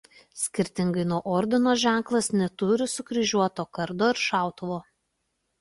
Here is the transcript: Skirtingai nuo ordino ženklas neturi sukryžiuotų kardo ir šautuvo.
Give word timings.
Skirtingai 0.43 1.03
nuo 1.09 1.19
ordino 1.33 1.75
ženklas 1.83 2.29
neturi 2.39 2.87
sukryžiuotų 2.95 3.67
kardo 3.79 4.11
ir 4.15 4.23
šautuvo. 4.27 4.81